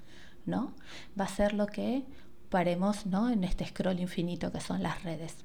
¿no? 0.46 0.74
Va 1.18 1.24
a 1.24 1.28
ser 1.28 1.54
lo 1.54 1.66
que 1.66 2.04
paremos, 2.50 3.06
¿no? 3.06 3.30
En 3.30 3.44
este 3.44 3.64
scroll 3.66 4.00
infinito 4.00 4.52
que 4.52 4.60
son 4.60 4.82
las 4.82 5.02
redes. 5.02 5.36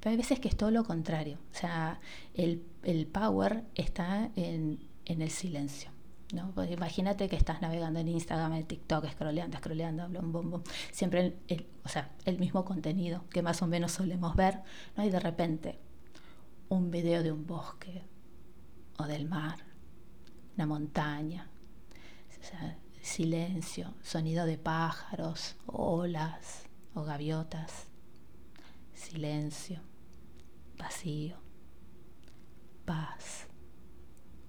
Pero 0.00 0.10
hay 0.10 0.16
veces 0.16 0.40
que 0.40 0.48
es 0.48 0.56
todo 0.56 0.70
lo 0.70 0.84
contrario, 0.84 1.38
o 1.52 1.56
sea, 1.56 2.00
el, 2.34 2.64
el 2.82 3.06
power 3.06 3.64
está 3.74 4.30
en, 4.36 4.78
en 5.04 5.22
el 5.22 5.30
silencio. 5.30 5.90
¿no? 6.32 6.50
Pues 6.52 6.70
imagínate 6.70 7.28
que 7.28 7.36
estás 7.36 7.60
navegando 7.60 8.00
en 8.00 8.08
Instagram, 8.08 8.54
en 8.54 8.64
TikTok, 8.64 9.06
scrolleando, 9.10 9.58
scrolleando, 9.58 10.08
bum. 10.08 10.62
siempre 10.90 11.36
el, 11.46 11.66
o 11.84 11.88
sea, 11.88 12.10
el 12.24 12.38
mismo 12.38 12.64
contenido 12.64 13.24
que 13.28 13.42
más 13.42 13.60
o 13.60 13.66
menos 13.66 13.92
solemos 13.92 14.34
ver, 14.34 14.60
¿no? 14.96 15.04
y 15.04 15.10
de 15.10 15.20
repente 15.20 15.78
un 16.70 16.90
video 16.90 17.22
de 17.22 17.32
un 17.32 17.46
bosque 17.46 18.02
o 18.98 19.04
del 19.04 19.26
mar 19.28 19.58
una 20.56 20.66
montaña, 20.66 21.48
silencio, 23.02 23.94
sonido 24.02 24.46
de 24.46 24.56
pájaros, 24.56 25.56
olas 25.66 26.64
o 26.94 27.02
gaviotas, 27.02 27.88
silencio, 28.94 29.80
vacío, 30.78 31.36
paz. 32.84 33.48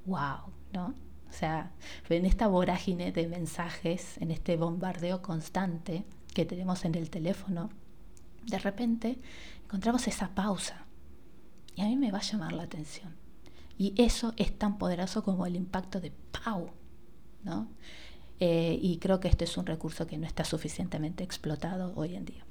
¡Wow! 0.05 0.53
¿No? 0.73 0.95
O 1.29 1.33
sea, 1.33 1.71
en 2.09 2.25
esta 2.25 2.47
vorágine 2.47 3.11
de 3.11 3.27
mensajes, 3.27 4.17
en 4.19 4.31
este 4.31 4.55
bombardeo 4.55 5.21
constante 5.21 6.05
que 6.33 6.45
tenemos 6.45 6.85
en 6.85 6.95
el 6.95 7.09
teléfono, 7.09 7.69
de 8.45 8.59
repente 8.59 9.19
encontramos 9.63 10.07
esa 10.07 10.35
pausa. 10.35 10.85
Y 11.75 11.81
a 11.81 11.85
mí 11.85 11.95
me 11.95 12.11
va 12.11 12.19
a 12.19 12.21
llamar 12.21 12.53
la 12.53 12.63
atención. 12.63 13.15
Y 13.77 13.99
eso 13.99 14.33
es 14.37 14.57
tan 14.57 14.77
poderoso 14.77 15.23
como 15.23 15.47
el 15.47 15.55
impacto 15.55 15.99
de 15.99 16.11
¡pau! 16.11 16.69
¿no? 17.43 17.67
Eh, 18.39 18.77
y 18.81 18.97
creo 18.97 19.19
que 19.19 19.27
este 19.27 19.45
es 19.45 19.57
un 19.57 19.65
recurso 19.65 20.07
que 20.07 20.17
no 20.17 20.25
está 20.25 20.43
suficientemente 20.43 21.23
explotado 21.23 21.93
hoy 21.95 22.15
en 22.15 22.25
día. 22.25 22.45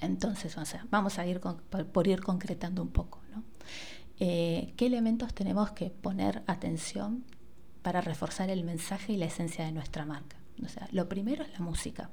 Entonces, 0.00 0.56
o 0.56 0.64
sea, 0.64 0.86
vamos 0.90 1.18
a 1.18 1.26
ir 1.26 1.40
por, 1.40 2.06
ir 2.06 2.20
concretando 2.22 2.82
un 2.82 2.90
poco. 2.90 3.20
Eh, 4.18 4.74
¿Qué 4.76 4.86
elementos 4.86 5.32
tenemos 5.34 5.72
que 5.72 5.90
poner 5.90 6.42
atención 6.46 7.24
para 7.82 8.00
reforzar 8.00 8.50
el 8.50 8.64
mensaje 8.64 9.14
y 9.14 9.16
la 9.16 9.26
esencia 9.26 9.64
de 9.64 9.72
nuestra 9.72 10.04
marca? 10.04 10.36
O 10.62 10.66
lo 10.92 11.08
primero 11.08 11.42
es 11.42 11.52
la 11.52 11.60
música. 11.60 12.10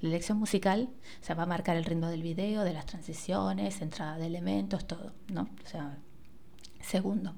La 0.00 0.10
elección 0.10 0.38
musical 0.38 0.90
se 1.20 1.34
va 1.34 1.42
a 1.42 1.46
marcar 1.46 1.76
el 1.76 1.84
ritmo 1.84 2.08
del 2.08 2.22
video, 2.22 2.62
de 2.62 2.72
las 2.72 2.86
transiciones, 2.86 3.80
entrada 3.80 4.16
de 4.18 4.26
elementos, 4.26 4.86
todo. 4.86 5.12
O 5.34 6.84
segundo, 6.84 7.34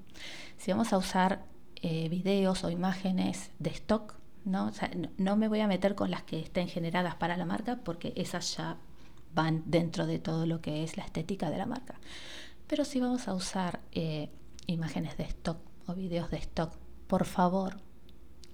si 0.58 0.70
vamos 0.70 0.92
a 0.92 0.98
usar 0.98 1.44
eh, 1.76 2.08
videos 2.08 2.62
o 2.64 2.70
imágenes 2.70 3.50
de 3.58 3.70
stock, 3.70 4.19
¿no? 4.44 4.72
¿no? 5.18 5.36
me 5.36 5.48
voy 5.48 5.60
a 5.60 5.66
meter 5.66 5.94
con 5.94 6.10
las 6.10 6.22
que 6.22 6.40
estén 6.40 6.68
generadas 6.68 7.14
para 7.14 7.36
la 7.36 7.44
marca 7.44 7.80
porque 7.84 8.12
esas 8.16 8.56
ya 8.56 8.76
van 9.34 9.62
dentro 9.66 10.06
de 10.06 10.18
todo 10.18 10.46
lo 10.46 10.60
que 10.60 10.82
es 10.82 10.96
la 10.96 11.04
estética 11.04 11.50
de 11.50 11.58
la 11.58 11.66
marca. 11.66 12.00
Pero 12.66 12.84
si 12.84 13.00
vamos 13.00 13.28
a 13.28 13.34
usar 13.34 13.80
eh, 13.92 14.30
imágenes 14.66 15.16
de 15.16 15.24
stock 15.24 15.58
o 15.86 15.94
videos 15.94 16.30
de 16.30 16.38
stock, 16.38 16.72
por 17.06 17.24
favor, 17.24 17.80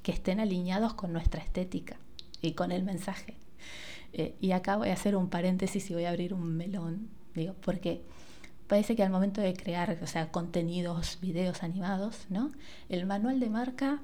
que 0.02 0.12
estén 0.12 0.40
alineados 0.40 0.95
con 0.95 1.12
nuestra 1.12 1.43
estética 1.43 1.97
y 2.40 2.52
con 2.52 2.73
el 2.73 2.83
mensaje. 2.83 3.37
Eh, 4.12 4.37
y 4.40 4.52
acá 4.52 4.76
voy 4.76 4.90
a 4.90 4.95
hacer 4.95 5.16
un 5.16 5.28
paréntesis 5.28 5.90
y 5.90 5.95
voy 5.95 6.05
a 6.05 6.11
abrir 6.11 6.33
un 6.33 6.57
melón, 6.57 7.09
digo, 7.35 7.55
porque 7.61 8.02
parece 8.66 8.97
que 8.97 9.02
al 9.02 9.11
momento 9.11 9.40
de 9.40 9.55
crear, 9.55 9.99
o 10.02 10.07
sea, 10.07 10.31
contenidos, 10.31 11.19
videos 11.21 11.62
animados, 11.62 12.26
¿no? 12.31 12.52
El 12.88 13.07
manual 13.07 13.40
de 13.40 13.50
marca 13.50 14.00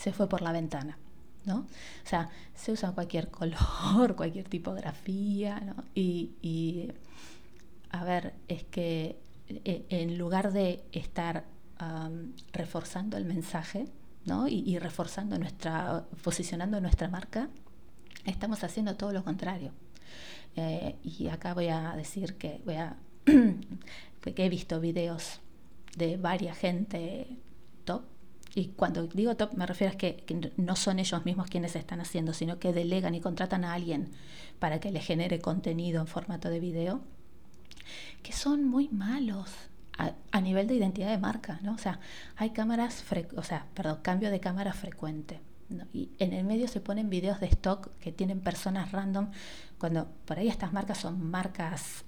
se 0.00 0.14
fue 0.14 0.30
por 0.30 0.40
la 0.40 0.50
ventana, 0.50 0.96
¿no? 1.44 1.58
O 1.58 2.08
sea, 2.08 2.30
se 2.54 2.72
usa 2.72 2.92
cualquier 2.92 3.30
color, 3.40 4.16
cualquier 4.16 4.48
tipografía, 4.48 5.60
¿no? 5.60 5.84
Y, 5.94 6.90
a 7.90 8.04
ver, 8.04 8.32
es 8.48 8.64
que 8.64 9.18
eh, 9.48 9.84
en 9.90 10.16
lugar 10.16 10.52
de 10.52 10.82
estar 10.92 11.44
reforzando 12.52 13.16
el 13.16 13.24
mensaje, 13.24 13.86
¿no? 14.26 14.48
Y, 14.48 14.78
reforzando 14.78 15.38
nuestra, 15.38 16.04
posicionando 16.22 16.80
nuestra 16.80 17.08
marca, 17.08 17.48
estamos 18.24 18.64
haciendo 18.64 18.96
todo 18.96 19.12
lo 19.12 19.22
contrario. 19.22 19.72
Eh, 20.56 20.96
y 21.02 21.28
acá 21.28 21.54
voy 21.54 21.68
a 21.68 21.94
decir 21.96 22.36
que 22.36 22.60
voy 22.64 22.74
a 22.74 22.96
que 23.24 24.44
he 24.44 24.48
visto 24.48 24.80
videos 24.80 25.40
de 25.96 26.16
varias 26.16 26.56
gente 26.56 27.38
top. 27.84 28.02
Y 28.54 28.68
cuando 28.68 29.06
digo 29.06 29.36
top 29.36 29.54
me 29.54 29.66
refiero 29.66 29.94
a 29.94 29.96
que, 29.96 30.52
no 30.56 30.76
son 30.76 30.98
ellos 30.98 31.24
mismos 31.24 31.48
quienes 31.48 31.76
están 31.76 32.00
haciendo, 32.00 32.32
sino 32.32 32.58
que 32.58 32.72
delegan 32.72 33.14
y 33.14 33.20
contratan 33.20 33.64
a 33.64 33.74
alguien 33.74 34.10
para 34.58 34.80
que 34.80 34.90
le 34.90 35.00
genere 35.00 35.40
contenido 35.40 36.00
en 36.00 36.06
formato 36.06 36.50
de 36.50 36.60
video, 36.60 37.00
que 38.22 38.32
son 38.32 38.64
muy 38.64 38.88
malos 38.88 39.50
a, 40.32 40.40
nivel 40.40 40.66
de 40.66 40.74
identidad 40.74 41.10
de 41.10 41.18
marca, 41.18 41.60
¿no? 41.62 41.74
O 41.74 41.78
sea, 41.78 42.00
hay 42.36 42.50
cámaras, 42.50 43.04
o 43.36 43.42
sea, 43.42 43.66
perdón, 43.74 43.98
cambio 44.02 44.30
de 44.30 44.40
cámara 44.40 44.72
frecuente. 44.72 45.40
Y 45.92 46.10
en 46.18 46.32
el 46.32 46.44
medio 46.44 46.66
se 46.68 46.80
ponen 46.80 47.10
videos 47.10 47.38
de 47.38 47.46
stock 47.46 47.90
que 47.98 48.10
tienen 48.10 48.40
personas 48.40 48.92
random, 48.92 49.30
cuando 49.78 50.08
por 50.24 50.38
ahí 50.38 50.48
estas 50.48 50.72
marcas 50.72 50.98
son 50.98 51.30
marcas 51.30 52.04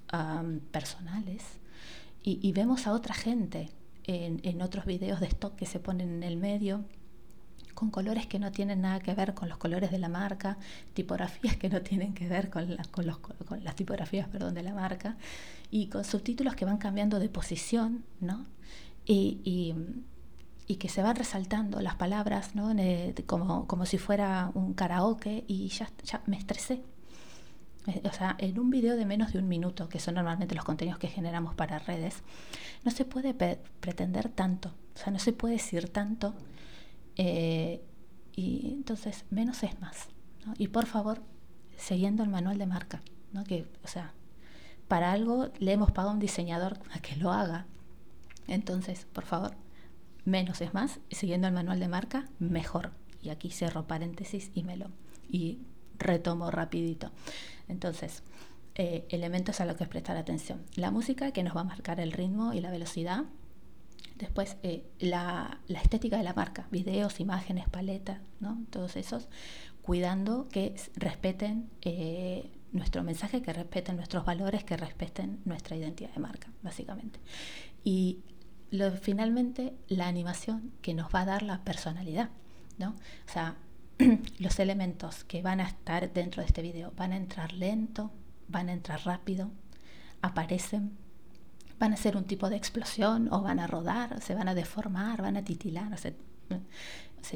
personales. 0.71 1.43
Y, 2.25 2.51
vemos 2.53 2.87
a 2.87 2.93
otra 2.93 3.13
gente 3.13 3.69
en, 4.05 4.61
otros 4.61 4.85
videos 4.85 5.19
de 5.19 5.27
stock 5.27 5.55
que 5.55 5.65
se 5.65 5.79
ponen 5.79 6.09
en 6.09 6.23
el 6.23 6.37
medio 6.37 6.83
con 7.73 7.89
colores 7.89 8.27
que 8.27 8.37
no 8.37 8.51
tienen 8.51 8.81
nada 8.81 8.99
que 8.99 9.13
ver 9.15 9.33
con 9.33 9.49
los 9.49 9.57
colores 9.57 9.91
de 9.91 9.97
la 9.97 10.07
marca, 10.07 10.57
tipografías 10.93 11.57
que 11.57 11.69
no 11.69 11.81
tienen 11.81 12.13
que 12.13 12.27
ver 12.27 12.49
con, 12.49 12.77
con, 12.91 13.07
los, 13.07 13.17
con 13.17 13.63
las 13.63 13.75
tipografías 13.75 14.27
perdón, 14.27 14.53
de 14.53 14.63
la 14.63 14.73
marca, 14.73 15.17
y 15.71 15.87
con 15.87 16.03
subtítulos 16.03 16.55
que 16.55 16.65
van 16.65 16.77
cambiando 16.77 17.19
de 17.19 17.29
posición, 17.29 18.05
¿no? 18.19 18.45
Y, 19.05 19.39
y, 19.43 19.73
y 20.67 20.75
que 20.75 20.87
se 20.87 21.01
van 21.01 21.15
resaltando 21.15 21.81
las 21.81 21.95
palabras, 21.95 22.55
¿no? 22.55 22.73
como, 23.25 23.67
como 23.67 23.85
si 23.85 23.97
fuera 23.97 24.51
un 24.53 24.73
karaoke, 24.73 25.43
y 25.47 25.67
ya, 25.69 25.89
ya 26.03 26.21
me 26.25 26.37
estresé. 26.37 26.81
Eh, 27.87 28.01
o 28.05 28.13
sea, 28.13 28.35
en 28.39 28.59
un 28.59 28.69
video 28.69 28.95
de 28.95 29.05
menos 29.05 29.33
de 29.33 29.39
un 29.39 29.47
minuto, 29.47 29.89
que 29.89 29.99
son 29.99 30.15
normalmente 30.15 30.55
los 30.55 30.63
contenidos 30.63 30.99
que 30.99 31.07
generamos 31.07 31.53
para 31.55 31.79
redes, 31.79 32.23
no 32.85 32.91
se 32.91 33.05
puede 33.05 33.33
pretender 33.79 34.29
tanto, 34.29 34.73
o 34.95 34.99
sea, 34.99 35.11
no 35.11 35.19
se 35.19 35.33
puede 35.33 35.55
decir 35.55 35.89
tanto 35.89 36.33
eh, 37.15 37.81
y 38.35 38.71
entonces, 38.73 39.25
menos 39.29 39.63
es 39.63 39.79
más. 39.79 40.07
Y 40.57 40.69
por 40.69 40.85
favor, 40.85 41.21
siguiendo 41.77 42.23
el 42.23 42.29
manual 42.29 42.57
de 42.57 42.65
marca, 42.65 43.01
¿no? 43.31 43.43
que, 43.43 43.67
o 43.83 43.87
sea, 43.87 44.13
para 44.87 45.11
algo 45.11 45.51
le 45.59 45.73
hemos 45.73 45.91
pagado 45.91 46.09
a 46.09 46.13
un 46.13 46.19
diseñador 46.19 46.79
a 46.93 46.99
que 46.99 47.15
lo 47.15 47.31
haga. 47.31 47.65
Entonces, 48.47 49.05
por 49.11 49.25
favor, 49.25 49.55
menos 50.25 50.61
es 50.61 50.73
más, 50.73 50.99
siguiendo 51.11 51.47
el 51.47 51.53
manual 51.53 51.79
de 51.79 51.87
marca, 51.87 52.29
mejor. 52.39 52.91
Y 53.21 53.29
aquí 53.29 53.49
cierro 53.49 53.87
paréntesis 53.87 54.51
y 54.53 54.63
me 54.63 54.75
lo 54.75 54.87
y 55.29 55.59
retomo 55.97 56.51
rapidito. 56.51 57.11
Entonces, 57.67 58.23
eh, 58.75 59.05
elementos 59.09 59.61
a 59.61 59.65
los 59.65 59.77
que 59.77 59.85
prestar 59.85 60.17
atención. 60.17 60.63
La 60.75 60.91
música 60.91 61.31
que 61.31 61.43
nos 61.43 61.55
va 61.55 61.61
a 61.61 61.65
marcar 61.65 61.99
el 61.99 62.11
ritmo 62.11 62.53
y 62.53 62.61
la 62.61 62.71
velocidad, 62.71 63.25
Después, 64.15 64.57
eh, 64.63 64.85
la, 64.99 65.59
estética 65.67 66.17
de 66.17 66.23
la 66.23 66.33
marca, 66.33 66.67
videos, 66.71 67.19
imágenes, 67.19 67.67
paletas, 67.67 68.19
¿no? 68.39 68.63
todos 68.69 68.95
esos, 68.95 69.27
cuidando 69.81 70.47
que 70.49 70.75
respeten 70.95 71.69
eh, 71.81 72.51
nuestro 72.71 73.03
mensaje, 73.03 73.41
que 73.41 73.51
respeten 73.51 73.95
nuestros 73.95 74.23
valores, 74.23 74.63
que 74.63 74.77
respeten 74.77 75.41
nuestra 75.45 75.75
identidad 75.75 76.11
de 76.11 76.19
marca, 76.19 76.47
básicamente. 76.61 77.19
Y 77.83 78.19
finalmente, 79.01 79.75
la 79.87 80.07
animación 80.07 80.71
que 80.81 80.93
nos 80.93 81.13
va 81.13 81.21
a 81.21 81.25
dar 81.25 81.43
la 81.43 81.63
personalidad. 81.63 82.29
¿no? 82.77 82.89
O 82.89 83.31
sea, 83.31 83.55
los 84.39 84.59
elementos 84.59 85.23
que 85.23 85.41
van 85.41 85.59
a 85.59 85.67
estar 85.67 86.11
dentro 86.13 86.41
de 86.41 86.47
este 86.47 86.61
video 86.61 86.91
van 86.95 87.13
a 87.13 87.17
entrar 87.17 87.53
lento, 87.53 88.11
van 88.47 88.69
a 88.69 88.73
entrar 88.73 89.05
rápido, 89.05 89.51
aparecen 90.21 90.97
van 91.83 91.91
a 91.91 91.97
ser 91.97 92.15
un 92.15 92.23
tipo 92.23 92.49
de 92.49 92.55
explosión 92.55 93.27
o 93.33 93.41
van 93.41 93.59
a 93.59 93.67
rodar, 93.67 94.21
se 94.21 94.35
van 94.35 94.47
a 94.47 94.55
deformar, 94.55 95.21
van 95.21 95.35
a 95.35 95.43
titilar. 95.43 95.93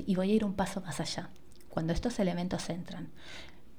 y 0.06 0.16
voy 0.16 0.32
a 0.32 0.36
ir 0.36 0.46
un 0.46 0.54
paso 0.54 0.80
más 0.80 1.02
allá. 1.02 1.30
Cuando 1.70 1.92
estos 1.92 2.18
elementos 2.20 2.70
entran, 2.70 3.10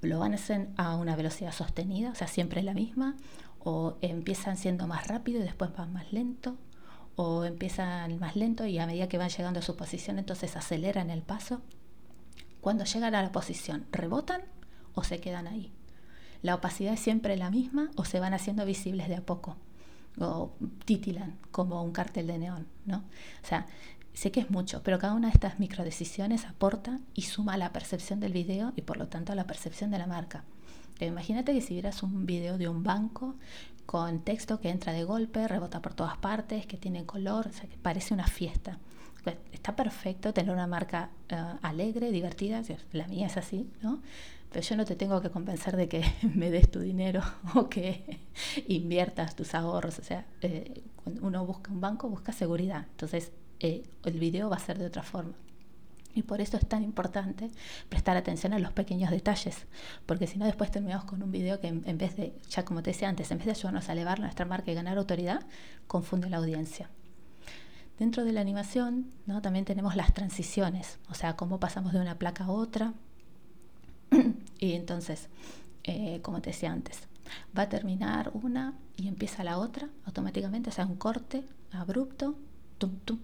lo 0.03 0.19
van 0.19 0.33
a 0.33 0.35
hacer 0.35 0.69
a 0.77 0.97
una 0.97 1.17
velocidad 1.17 1.53
sostenida, 1.53 2.11
o 2.11 2.15
sea, 2.15 2.29
siempre 2.29 2.63
la 2.63 2.75
misma, 2.75 3.17
o 3.61 3.97
empiezan 4.03 4.59
siendo 4.59 4.87
más 4.87 5.07
rápido 5.07 5.41
y 5.41 5.43
después 5.43 5.73
van 5.73 5.93
más 5.93 6.13
lento, 6.13 6.59
o 7.17 7.45
empiezan 7.45 8.19
más 8.19 8.37
lento 8.37 8.67
y 8.67 8.79
a 8.79 8.87
medida 8.87 9.09
que 9.09 9.17
van 9.17 9.31
llegando 9.31 9.61
a 9.61 9.63
su 9.63 9.75
posición, 9.75 10.19
entonces 10.19 10.55
aceleran 10.55 11.09
el 11.09 11.23
paso. 11.23 11.63
Cuando 12.61 12.85
llegan 12.85 13.15
a 13.15 13.23
la 13.23 13.33
posición, 13.33 13.87
rebotan 13.93 14.43
o 14.95 15.05
se 15.05 15.21
quedan 15.21 15.47
ahí. 15.47 15.73
La 16.43 16.55
opacidad 16.55 16.95
es 16.95 17.01
siempre 17.01 17.37
la 17.37 17.51
misma 17.51 17.91
o 17.97 18.05
se 18.05 18.21
van 18.21 18.35
haciendo 18.35 18.65
visibles 18.65 19.09
de 19.09 19.17
a 19.17 19.23
poco 19.23 19.57
o 20.21 20.53
titilan 20.85 21.39
como 21.51 21.83
un 21.83 21.93
cartel 21.93 22.27
de 22.27 22.39
neón, 22.39 22.67
¿no? 22.87 22.99
O 23.43 23.47
sea, 23.47 23.67
sé 24.13 24.33
que 24.33 24.41
es 24.41 24.51
mucho, 24.51 24.83
pero 24.83 24.99
cada 24.99 25.15
una 25.15 25.29
de 25.29 25.35
estas 25.35 25.59
microdecisiones 25.59 26.45
aporta 26.45 26.99
y 27.15 27.23
suma 27.23 27.55
a 27.55 27.59
la 27.59 27.73
percepción 27.73 28.21
del 28.21 28.33
video 28.33 28.73
y 28.77 28.83
por 28.83 28.97
lo 28.97 29.09
tanto 29.09 29.33
a 29.33 29.37
la 29.37 29.47
percepción 29.47 29.91
de 29.91 29.99
la 29.99 30.07
marca. 30.07 30.45
imagínate 31.01 31.53
que 31.53 31.61
si 31.61 31.75
vieras 31.75 32.03
un 32.03 32.27
video 32.27 32.59
de 32.59 32.69
un 32.69 32.83
banco 32.83 33.37
con 33.87 34.21
texto 34.21 34.61
que 34.61 34.71
entra 34.71 34.93
de 34.93 35.05
golpe, 35.05 35.47
rebota 35.47 35.81
por 35.81 35.95
todas 35.95 36.19
partes, 36.19 36.67
que 36.67 36.77
tiene 36.77 37.07
color, 37.07 37.47
o 37.47 37.53
sea, 37.53 37.69
que 37.69 37.79
parece 37.79 38.13
una 38.13 38.27
fiesta. 38.27 38.79
Está 39.53 39.77
perfecto 39.77 40.33
tener 40.33 40.53
una 40.53 40.67
marca 40.67 41.11
eh, 41.29 41.37
alegre, 41.63 42.11
divertida, 42.11 42.63
la 42.93 43.07
mía 43.07 43.27
es 43.27 43.37
así, 43.37 43.71
¿no? 43.83 44.01
pero 44.51 44.65
yo 44.65 44.77
no 44.77 44.85
te 44.85 44.97
tengo 44.97 45.21
que 45.21 45.31
convencer 45.31 45.77
de 45.77 45.89
que 45.89 46.05
me 46.35 46.51
des 46.51 46.71
tu 46.71 46.81
dinero 46.81 47.23
o 47.55 47.69
que 47.69 48.21
inviertas 48.67 49.37
tus 49.37 49.55
ahorros. 49.55 49.99
O 49.99 50.03
sea, 50.03 50.27
eh, 50.43 50.83
cuando 51.03 51.27
uno 51.27 51.45
busca 51.45 51.71
un 51.71 51.81
banco, 51.81 52.09
busca 52.09 52.33
seguridad. 52.33 52.87
Entonces, 52.91 53.33
eh, 53.61 53.83
el 54.05 54.19
video 54.19 54.49
va 54.49 54.57
a 54.57 54.61
ser 54.61 54.79
de 54.79 54.87
otra 54.87 55.03
forma. 55.03 55.35
Y 56.15 56.23
por 56.23 56.41
eso 56.41 56.57
es 56.57 56.67
tan 56.67 56.83
importante 56.83 57.51
prestar 57.89 58.17
atención 58.17 58.53
a 58.53 58.59
los 58.59 58.73
pequeños 58.73 59.11
detalles, 59.11 59.67
porque 60.05 60.27
si 60.27 60.39
no 60.39 60.47
después 60.47 60.71
terminamos 60.71 61.05
con 61.05 61.23
un 61.23 61.31
video 61.31 61.61
que 61.61 61.69
en, 61.69 61.99
vez 61.99 62.17
de, 62.17 62.33
ya 62.49 62.65
como 62.65 62.83
te 62.83 62.91
decía 62.91 63.09
antes, 63.09 63.31
en 63.31 63.39
vez 63.39 63.45
de 63.45 63.53
ayudarnos 63.53 63.89
a 63.89 63.93
elevar 63.93 64.19
nuestra 64.19 64.45
marca 64.45 64.73
y 64.73 64.75
ganar 64.75 64.99
autoridad, 64.99 65.47
confunde 65.87 66.29
la 66.29 66.39
audiencia. 66.39 66.91
Dentro 67.99 68.25
de 68.25 68.33
la 68.33 68.41
animación 68.41 69.07
¿no? 69.27 69.43
también 69.43 69.65
tenemos 69.65 69.97
las 69.97 70.15
transiciones, 70.15 70.99
o 71.09 71.15
sea, 71.15 71.37
cómo 71.37 71.59
pasamos 71.59 71.93
de 71.93 72.01
una 72.01 72.19
placa 72.19 72.45
a 72.45 72.51
otra. 72.51 72.95
y 74.59 74.75
entonces, 74.75 75.29
eh, 75.85 76.21
como 76.23 76.41
te 76.41 76.51
decía 76.51 76.73
antes, 76.73 77.01
va 77.57 77.63
a 77.63 77.69
terminar 77.69 78.31
una 78.35 78.75
y 78.97 79.09
empieza 79.09 79.45
la 79.45 79.59
otra 79.59 79.89
automáticamente, 80.05 80.71
o 80.71 80.73
sea, 80.73 80.87
un 80.87 80.97
corte 80.97 81.45
abrupto, 81.73 82.37
tum, 82.79 82.99
tum, 83.05 83.19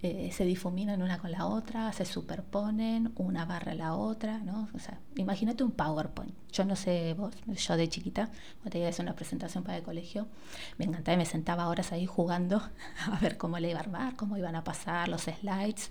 eh, 0.00 0.30
se 0.32 0.44
difuminan 0.44 1.02
una 1.02 1.18
con 1.18 1.32
la 1.32 1.46
otra, 1.46 1.92
se 1.92 2.04
superponen 2.04 3.12
una 3.16 3.44
barra 3.44 3.72
a 3.72 3.74
la 3.74 3.94
otra, 3.96 4.38
¿no? 4.38 4.68
O 4.72 4.78
sea, 4.78 5.00
imagínate 5.16 5.64
un 5.64 5.72
PowerPoint. 5.72 6.32
Yo 6.52 6.64
no 6.64 6.76
sé 6.76 7.14
vos, 7.14 7.34
yo 7.46 7.76
de 7.76 7.88
chiquita, 7.88 8.26
cuando 8.58 8.70
te 8.70 8.78
iba 8.78 8.86
a 8.86 8.90
hacer 8.90 9.04
una 9.04 9.16
presentación 9.16 9.64
para 9.64 9.78
el 9.78 9.82
colegio, 9.82 10.28
me 10.76 10.84
encantaba 10.84 11.14
y 11.14 11.18
me 11.18 11.26
sentaba 11.26 11.68
horas 11.68 11.90
ahí 11.90 12.06
jugando 12.06 12.62
a 13.10 13.18
ver 13.18 13.36
cómo 13.36 13.58
le 13.58 13.70
iba 13.70 13.78
a 13.78 13.82
armar, 13.82 14.14
cómo 14.14 14.36
iban 14.36 14.54
a 14.54 14.62
pasar 14.62 15.08
los 15.08 15.22
slides, 15.22 15.90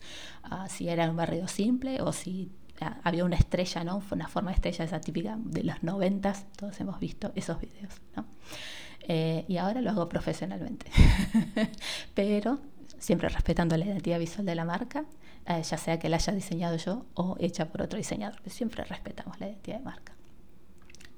uh, 0.50 0.70
si 0.70 0.88
era 0.88 1.10
un 1.10 1.18
barrido 1.18 1.50
simple 1.50 2.02
o 2.02 2.14
si 2.14 2.50
ah, 2.80 3.02
había 3.04 3.26
una 3.26 3.36
estrella, 3.36 3.84
¿no? 3.84 4.02
Una 4.10 4.30
forma 4.30 4.52
de 4.52 4.56
estrella 4.56 4.86
esa 4.86 5.02
típica 5.02 5.38
de 5.38 5.64
los 5.64 5.84
noventas, 5.84 6.46
todos 6.56 6.80
hemos 6.80 6.98
visto 7.02 7.34
esos 7.36 7.60
videos, 7.60 8.02
¿no? 8.16 8.26
Eh, 9.10 9.46
y 9.48 9.58
ahora 9.58 9.82
lo 9.82 9.90
hago 9.90 10.08
profesionalmente. 10.08 10.90
Pero 12.14 12.60
siempre 13.00 13.30
respetando 13.30 13.78
la 13.78 13.86
identidad 13.86 14.20
visual 14.20 14.46
de 14.46 14.56
la 14.56 14.66
marca, 14.66 15.06
eh, 15.46 15.64
ya 15.64 15.78
sea 15.78 16.00
que 16.00 16.10
la 16.10 16.18
haya 16.18 16.34
diseñado 16.34 16.78
yo 16.78 17.06
o 17.14 17.36
hecha 17.40 17.70
por 17.70 17.82
otro 17.82 17.98
diseñador, 17.98 18.42
siempre 18.48 18.84
respetamos 18.84 19.40
la 19.40 19.48
identidad 19.48 19.78
de 19.78 19.86
marca. 19.86 20.14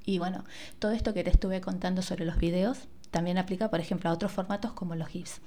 Y 0.05 0.19
bueno, 0.19 0.43
todo 0.79 0.91
esto 0.91 1.13
que 1.13 1.23
te 1.23 1.29
estuve 1.29 1.61
contando 1.61 2.01
sobre 2.01 2.25
los 2.25 2.37
videos 2.37 2.87
también 3.11 3.37
aplica, 3.37 3.69
por 3.69 3.79
ejemplo, 3.79 4.09
a 4.09 4.13
otros 4.13 4.31
formatos 4.31 4.73
como 4.73 4.95
los 4.95 5.07
GIFs. 5.07 5.41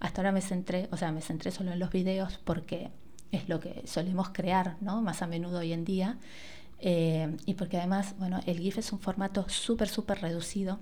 Hasta 0.00 0.20
ahora 0.20 0.32
me 0.32 0.42
centré, 0.42 0.88
o 0.92 0.96
sea, 0.96 1.12
me 1.12 1.22
centré 1.22 1.50
solo 1.50 1.72
en 1.72 1.78
los 1.78 1.90
videos 1.90 2.38
porque 2.44 2.90
es 3.32 3.48
lo 3.48 3.60
que 3.60 3.82
solemos 3.86 4.30
crear, 4.30 4.76
¿no? 4.80 5.02
Más 5.02 5.22
a 5.22 5.26
menudo 5.26 5.58
hoy 5.58 5.72
en 5.72 5.84
día. 5.84 6.18
Eh, 6.78 7.36
y 7.46 7.54
porque 7.54 7.78
además, 7.78 8.14
bueno, 8.18 8.40
el 8.46 8.58
GIF 8.58 8.78
es 8.78 8.92
un 8.92 9.00
formato 9.00 9.48
súper, 9.48 9.88
súper 9.88 10.20
reducido. 10.20 10.78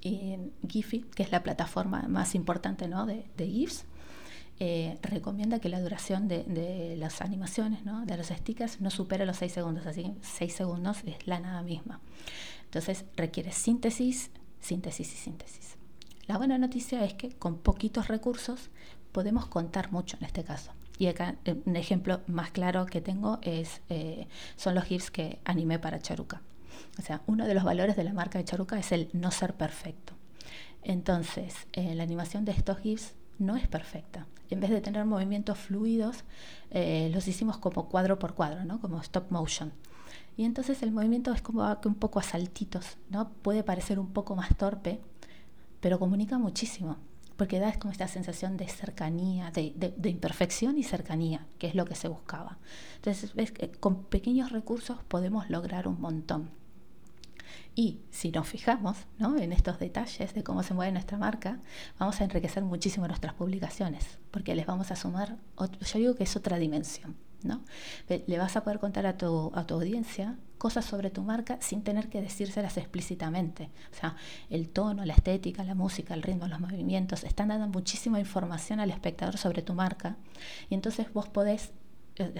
Y 0.00 0.36
Giphy, 0.68 1.02
que 1.14 1.22
es 1.22 1.32
la 1.32 1.42
plataforma 1.42 2.02
más 2.08 2.34
importante 2.34 2.86
¿no? 2.88 3.04
de 3.06 3.24
GIFs, 3.36 3.84
eh, 4.60 4.98
recomienda 5.02 5.60
que 5.60 5.68
la 5.68 5.80
duración 5.80 6.26
de, 6.26 6.96
las 6.98 7.20
animaciones, 7.20 7.80
de 7.84 8.16
los 8.16 8.26
stickers, 8.26 8.80
no 8.80 8.90
supere 8.90 9.24
los 9.24 9.36
6 9.36 9.52
segundos, 9.52 9.86
así 9.86 10.02
que 10.02 10.14
6 10.20 10.52
segundos 10.52 10.98
es 11.04 11.26
la 11.28 11.38
nada 11.38 11.62
misma. 11.62 12.00
Entonces 12.64 13.04
requiere 13.16 13.52
síntesis, 13.52 14.30
síntesis 14.60 15.12
y 15.14 15.16
síntesis. 15.16 15.76
La 16.26 16.38
buena 16.38 16.58
noticia 16.58 17.04
es 17.04 17.14
que 17.14 17.30
con 17.30 17.58
poquitos 17.58 18.08
recursos 18.08 18.70
podemos 19.12 19.46
contar 19.46 19.92
mucho 19.92 20.16
en 20.18 20.24
este 20.24 20.42
caso. 20.42 20.72
Y 20.98 21.06
acá 21.06 21.36
eh, 21.44 21.54
un 21.64 21.76
ejemplo 21.76 22.22
más 22.26 22.50
claro 22.50 22.84
que 22.86 23.00
tengo 23.00 23.38
es, 23.42 23.82
eh, 23.88 24.26
son 24.56 24.74
los 24.74 24.84
GIFs 24.84 25.12
que 25.12 25.38
animé 25.44 25.78
para 25.78 26.00
Charuca. 26.00 26.42
O 26.98 27.02
sea, 27.02 27.22
uno 27.26 27.46
de 27.46 27.54
los 27.54 27.62
valores 27.62 27.94
de 27.94 28.02
la 28.02 28.12
marca 28.12 28.38
de 28.38 28.44
Charuca 28.44 28.76
es 28.76 28.90
el 28.90 29.08
no 29.12 29.30
ser 29.30 29.54
perfecto. 29.54 30.14
Entonces, 30.82 31.54
la 31.74 32.02
animación 32.02 32.44
de 32.44 32.52
estos 32.52 32.78
GIFs 32.78 33.14
no 33.38 33.56
es 33.56 33.68
perfecta. 33.68 34.26
En 34.50 34.60
vez 34.60 34.70
de 34.70 34.80
tener 34.80 35.04
movimientos 35.04 35.58
fluidos, 35.58 36.24
eh, 36.70 37.10
los 37.12 37.28
hicimos 37.28 37.58
como 37.58 37.88
cuadro 37.88 38.18
por 38.18 38.34
cuadro, 38.34 38.64
¿no? 38.64 38.80
como 38.80 39.00
stop 39.00 39.30
motion. 39.30 39.72
Y 40.36 40.44
entonces 40.44 40.82
el 40.82 40.92
movimiento 40.92 41.32
es 41.32 41.42
como 41.42 41.68
un 41.84 41.94
poco 41.96 42.20
a 42.20 42.22
saltitos, 42.22 42.96
¿no? 43.10 43.28
Puede 43.42 43.64
parecer 43.64 43.98
un 43.98 44.12
poco 44.12 44.36
más 44.36 44.56
torpe, 44.56 45.00
pero 45.80 45.98
comunica 45.98 46.38
muchísimo, 46.38 46.96
porque 47.36 47.58
da 47.58 47.72
como 47.78 47.90
esta 47.90 48.06
sensación 48.06 48.56
de 48.56 48.68
cercanía, 48.68 49.50
de, 49.50 49.74
de 49.74 50.10
imperfección 50.10 50.78
y 50.78 50.84
cercanía, 50.84 51.44
que 51.58 51.66
es 51.66 51.74
lo 51.74 51.84
que 51.86 51.96
se 51.96 52.06
buscaba. 52.06 52.58
Entonces, 52.96 53.34
ves 53.34 53.50
que 53.50 53.72
con 53.72 54.04
pequeños 54.04 54.52
recursos 54.52 54.98
podemos 55.08 55.50
lograr 55.50 55.88
un 55.88 56.00
montón. 56.00 56.50
Y 57.78 58.00
si 58.10 58.32
nos 58.32 58.48
fijamos 58.48 58.96
en 59.20 59.52
estos 59.52 59.78
detalles 59.78 60.34
de 60.34 60.42
cómo 60.42 60.64
se 60.64 60.74
mueve 60.74 60.90
nuestra 60.90 61.16
marca, 61.16 61.60
vamos 61.96 62.20
a 62.20 62.24
enriquecer 62.24 62.64
muchísimo 62.64 63.06
nuestras 63.06 63.34
publicaciones, 63.34 64.18
porque 64.32 64.56
les 64.56 64.66
vamos 64.66 64.90
a 64.90 64.96
sumar, 64.96 65.36
yo 65.56 65.98
digo 66.00 66.16
que 66.16 66.24
es 66.24 66.34
otra 66.34 66.58
dimensión. 66.58 67.14
¿no? 67.44 67.62
Le 68.08 68.36
vas 68.36 68.56
a 68.56 68.64
poder 68.64 68.80
contar 68.80 69.06
a 69.06 69.16
tu, 69.16 69.52
a 69.54 69.64
tu 69.64 69.74
audiencia 69.74 70.36
cosas 70.58 70.86
sobre 70.86 71.10
tu 71.10 71.22
marca 71.22 71.58
sin 71.60 71.84
tener 71.84 72.08
que 72.08 72.20
decírselas 72.20 72.78
explícitamente. 72.78 73.70
O 73.92 73.94
sea, 73.94 74.16
el 74.50 74.70
tono, 74.70 75.04
la 75.04 75.14
estética, 75.14 75.62
la 75.62 75.76
música, 75.76 76.14
el 76.14 76.24
ritmo, 76.24 76.48
los 76.48 76.58
movimientos, 76.58 77.22
están 77.22 77.46
dando 77.46 77.68
muchísima 77.68 78.18
información 78.18 78.80
al 78.80 78.90
espectador 78.90 79.38
sobre 79.38 79.62
tu 79.62 79.74
marca. 79.74 80.16
Y 80.68 80.74
entonces 80.74 81.12
vos 81.12 81.28
podés 81.28 81.70
eh, 82.16 82.34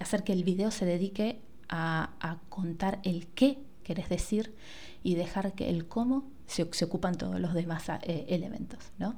hacer 0.00 0.24
que 0.24 0.32
el 0.32 0.42
video 0.42 0.72
se 0.72 0.84
dedique 0.84 1.40
a, 1.68 2.10
a 2.18 2.40
contar 2.48 2.98
el 3.04 3.28
qué 3.28 3.69
querés 3.90 4.08
decir 4.08 4.54
y 5.02 5.16
dejar 5.16 5.52
que 5.54 5.68
el 5.68 5.88
cómo 5.88 6.30
se, 6.46 6.62
ocupan 6.84 7.16
todos 7.16 7.40
los 7.40 7.54
demás 7.54 7.88
eh, 8.02 8.24
elementos. 8.28 8.78
¿no? 8.98 9.16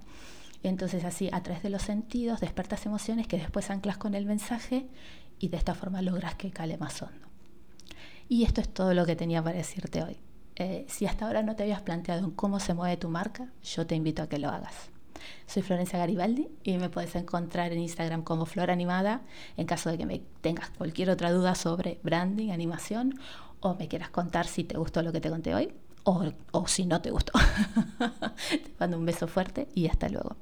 Entonces 0.63 1.05
así, 1.05 1.29
a 1.31 1.43
través 1.43 1.63
de 1.63 1.69
los 1.69 1.83
sentidos, 1.83 2.41
despertas 2.41 2.87
emociones 2.87 3.27
que 3.27 3.37
después 3.37 3.69
anclas 3.69 3.99
con 3.99 4.15
el 4.15 4.25
mensaje 4.25 4.87
y 5.39 5.49
de 5.49 5.59
esta 5.59 5.75
forma 5.75 6.01
logras 6.01 6.37
que 6.37 6.51
cale 6.51 6.79
más 6.79 7.03
hondo. 7.03 7.29
Y 8.31 8.45
esto 8.45 8.63
es 8.63 8.69
todo 8.73 8.95
lo 8.95 9.05
que 9.05 9.15
tenía 9.15 9.43
para 9.43 9.59
decirte 9.59 10.03
hoy. 10.03 10.17
Eh, 10.57 10.87
si 10.89 11.05
hasta 11.05 11.27
ahora 11.27 11.43
no 11.43 11.55
te 11.55 11.65
habías 11.65 11.83
planteado 11.83 12.25
en 12.25 12.31
cómo 12.31 12.59
se 12.59 12.73
mueve 12.73 12.97
tu 12.97 13.11
marca, 13.11 13.53
yo 13.63 13.87
te 13.87 13.95
invito 13.95 14.23
a 14.23 14.29
que 14.31 14.39
lo 14.39 14.49
hagas. 14.49 14.91
Soy 15.47 15.63
Florencia 15.63 15.99
Garibaldi 15.99 16.49
y 16.65 16.79
me 16.79 16.89
puedes 16.89 17.15
encontrar 17.15 17.73
en 17.73 17.81
Instagram 17.81 18.23
como 18.23 18.47
Flor 18.47 18.71
Animada 18.71 19.21
en 19.59 19.67
caso 19.67 19.91
de 19.91 19.99
que 19.99 20.07
me 20.07 20.23
tengas 20.41 20.71
cualquier 20.71 21.11
otra 21.11 21.31
duda 21.31 21.55
sobre 21.55 22.01
branding, 22.03 22.51
animación 22.51 23.19
o 23.63 23.75
me 23.75 23.89
quieras 23.89 24.11
contar 24.11 24.47
si 24.47 24.65
te 24.65 24.77
gustó 24.77 25.03
lo 25.03 25.13
que 25.13 25.21
te 25.21 25.31
conté 25.31 25.55
hoy 25.55 25.73
o, 26.05 26.33
o 26.51 26.69
si 26.69 26.85
no 26.85 27.01
te 27.01 27.11
gustó. 27.11 27.33
te 28.51 28.73
mando 28.79 28.99
un 28.99 29.07
beso 29.07 29.27
fuerte 29.27 29.69
y 29.75 29.89
hasta 29.89 30.09
luego. 30.09 30.37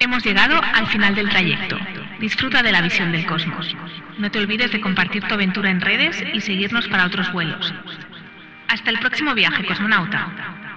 Hemos 0.00 0.24
llegado 0.24 0.60
al 0.60 0.86
final 0.88 1.14
del 1.14 1.28
trayecto. 1.28 1.76
Disfruta 2.20 2.62
de 2.62 2.72
la 2.72 2.80
visión 2.80 3.12
del 3.12 3.26
cosmos. 3.26 3.74
No 4.18 4.30
te 4.30 4.38
olvides 4.38 4.72
de 4.72 4.80
compartir 4.80 5.22
tu 5.26 5.34
aventura 5.34 5.70
en 5.70 5.80
redes 5.80 6.22
y 6.32 6.40
seguirnos 6.40 6.88
para 6.88 7.06
otros 7.06 7.30
vuelos. 7.32 7.72
Hasta 8.68 8.90
el 8.90 8.98
próximo 8.98 9.34
viaje, 9.34 9.64
cosmonauta. 9.66 10.69